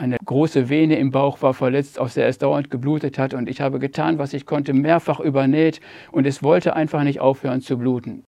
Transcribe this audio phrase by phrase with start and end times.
[0.00, 3.34] Eine große Vene im Bauch war verletzt, aus der es dauernd geblutet hat.
[3.34, 5.82] Und ich habe getan, was ich konnte, mehrfach übernäht.
[6.10, 8.24] Und es wollte einfach nicht aufhören zu bluten.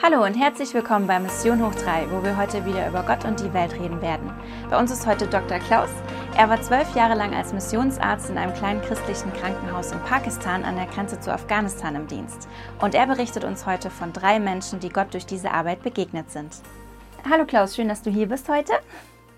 [0.00, 3.40] Hallo und herzlich willkommen bei Mission Hoch 3, wo wir heute wieder über Gott und
[3.40, 4.30] die Welt reden werden.
[4.70, 5.58] Bei uns ist heute Dr.
[5.58, 5.90] Klaus.
[6.34, 10.76] Er war zwölf Jahre lang als Missionsarzt in einem kleinen christlichen Krankenhaus in Pakistan an
[10.76, 12.48] der Grenze zu Afghanistan im Dienst.
[12.80, 16.54] Und er berichtet uns heute von drei Menschen, die Gott durch diese Arbeit begegnet sind.
[17.30, 18.72] Hallo Klaus, schön, dass du hier bist heute.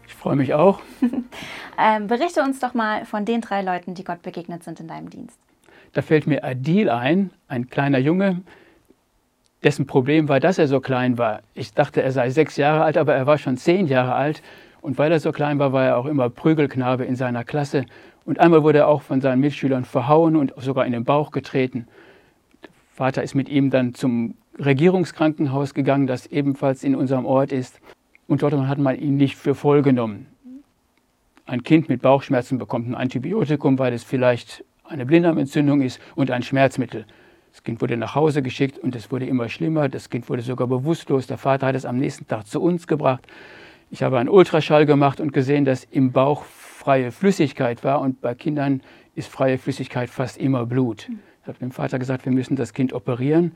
[0.07, 0.81] Ich freue mich auch.
[1.79, 5.11] ähm, berichte uns doch mal von den drei Leuten, die Gott begegnet sind in deinem
[5.11, 5.39] Dienst.
[5.95, 8.43] Da fällt mir Adil ein, ein kleiner Junge,
[9.65, 11.41] dessen Problem war, dass er so klein war.
[11.55, 14.43] Ich dachte, er sei sechs Jahre alt, aber er war schon zehn Jahre alt.
[14.85, 17.87] Und weil er so klein war, war er auch immer Prügelknabe in seiner Klasse.
[18.27, 21.87] Und einmal wurde er auch von seinen Mitschülern verhauen und sogar in den Bauch getreten.
[22.63, 27.81] Der Vater ist mit ihm dann zum Regierungskrankenhaus gegangen, das ebenfalls in unserem Ort ist.
[28.29, 30.27] Und dort hat man ihn nicht für voll genommen.
[31.47, 36.43] Ein Kind mit Bauchschmerzen bekommt ein Antibiotikum, weil es vielleicht eine Blinddarmentzündung ist und ein
[36.43, 37.07] Schmerzmittel.
[37.53, 39.89] Das Kind wurde nach Hause geschickt und es wurde immer schlimmer.
[39.89, 41.27] Das Kind wurde sogar bewusstlos.
[41.27, 43.27] Der Vater hat es am nächsten Tag zu uns gebracht.
[43.95, 48.35] Ich habe einen Ultraschall gemacht und gesehen, dass im Bauch freie Flüssigkeit war und bei
[48.35, 48.83] Kindern
[49.15, 51.09] ist freie Flüssigkeit fast immer Blut.
[51.43, 53.53] Ich habe dem Vater gesagt, wir müssen das Kind operieren.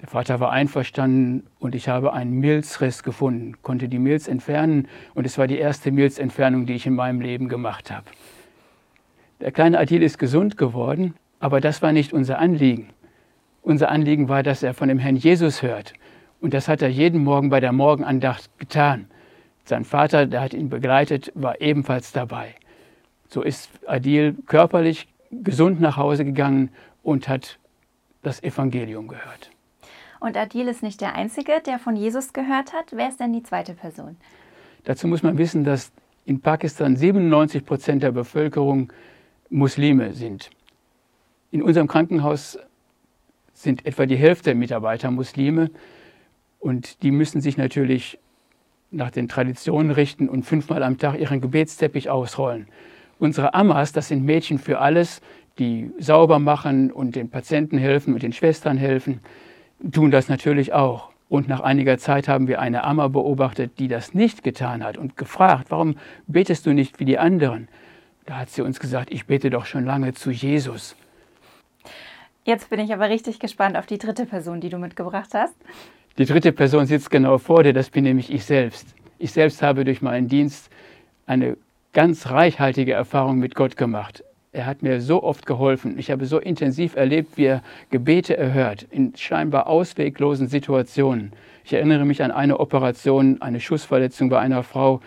[0.00, 5.26] Der Vater war einverstanden und ich habe einen Milzriss gefunden, konnte die Milz entfernen und
[5.26, 8.06] es war die erste Milzentfernung, die ich in meinem Leben gemacht habe.
[9.40, 12.90] Der kleine Adil ist gesund geworden, aber das war nicht unser Anliegen.
[13.62, 15.92] Unser Anliegen war, dass er von dem Herrn Jesus hört.
[16.40, 19.08] Und das hat er jeden Morgen bei der Morgenandacht getan.
[19.64, 22.54] Sein Vater, der hat ihn begleitet, war ebenfalls dabei.
[23.28, 26.70] So ist Adil körperlich gesund nach Hause gegangen
[27.02, 27.58] und hat
[28.22, 29.50] das Evangelium gehört.
[30.20, 32.86] Und Adil ist nicht der Einzige, der von Jesus gehört hat.
[32.92, 34.16] Wer ist denn die zweite Person?
[34.84, 35.92] Dazu muss man wissen, dass
[36.24, 38.92] in Pakistan 97 Prozent der Bevölkerung
[39.50, 40.50] Muslime sind.
[41.50, 42.58] In unserem Krankenhaus
[43.52, 45.70] sind etwa die Hälfte der Mitarbeiter Muslime
[46.58, 48.18] und die müssen sich natürlich
[48.92, 52.68] nach den Traditionen richten und fünfmal am Tag ihren Gebetsteppich ausrollen.
[53.18, 55.20] Unsere Ammas, das sind Mädchen für alles,
[55.58, 59.20] die sauber machen und den Patienten helfen und den Schwestern helfen,
[59.90, 61.10] tun das natürlich auch.
[61.28, 65.16] Und nach einiger Zeit haben wir eine Amma beobachtet, die das nicht getan hat und
[65.16, 67.68] gefragt, warum betest du nicht wie die anderen?
[68.26, 70.94] Da hat sie uns gesagt, ich bete doch schon lange zu Jesus.
[72.44, 75.54] Jetzt bin ich aber richtig gespannt auf die dritte Person, die du mitgebracht hast.
[76.18, 78.94] Die dritte Person sitzt genau vor dir, das bin nämlich ich selbst.
[79.18, 80.70] Ich selbst habe durch meinen Dienst
[81.26, 81.56] eine
[81.92, 84.22] ganz reichhaltige Erfahrung mit Gott gemacht.
[84.52, 85.98] Er hat mir so oft geholfen.
[85.98, 91.32] Ich habe so intensiv erlebt, wie er Gebete erhört, in scheinbar ausweglosen Situationen.
[91.64, 95.00] Ich erinnere mich an eine Operation, eine Schussverletzung bei einer Frau,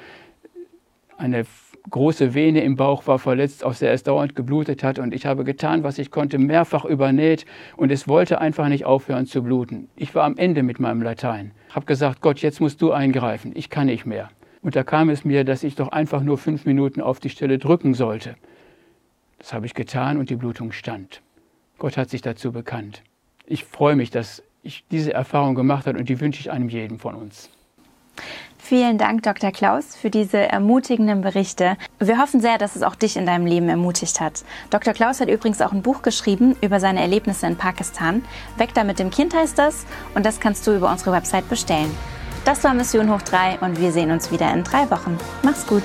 [1.18, 1.46] eine
[1.90, 5.00] große Vene im Bauch war verletzt, aus der es dauernd geblutet hat.
[5.00, 7.46] Und ich habe getan, was ich konnte, mehrfach übernäht.
[7.78, 9.90] Und es wollte einfach nicht aufhören zu bluten.
[9.95, 11.51] Ich war am Ende mit meinem Latein.
[11.72, 13.51] Habe gesagt, Gott, jetzt musst du eingreifen.
[13.56, 14.29] Ich kann nicht mehr.
[14.62, 17.59] Und da kam es mir, dass ich doch einfach nur fünf Minuten auf die Stelle
[17.59, 18.35] drücken sollte.
[19.38, 21.22] Das habe ich getan und die Blutung stand.
[21.78, 23.03] Gott hat sich dazu bekannt.
[23.45, 26.97] Ich freue mich, dass ich diese Erfahrung gemacht habe und die wünsche ich einem jeden
[26.97, 27.51] von uns.
[28.68, 29.52] Vielen Dank, Dr.
[29.52, 31.78] Klaus, für diese ermutigenden Berichte.
[32.00, 34.44] Wir hoffen sehr, dass es auch dich in deinem Leben ermutigt hat.
[34.72, 34.96] Dr.
[34.96, 38.25] Klaus hat übrigens auch ein Buch geschrieben über seine Erlebnisse in Pakistan.
[38.58, 41.96] Weg da mit dem Kind heißt das und das kannst du über unsere Website bestellen.
[42.44, 45.16] Das war Mission Hoch 3 und wir sehen uns wieder in drei Wochen.
[45.44, 45.84] Mach's gut.